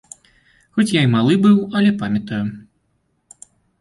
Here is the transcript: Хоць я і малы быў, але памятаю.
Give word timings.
Хоць 0.77 0.93
я 0.95 1.01
і 1.07 1.09
малы 1.15 1.35
быў, 1.43 1.57
але 1.81 1.91
памятаю. 2.01 2.41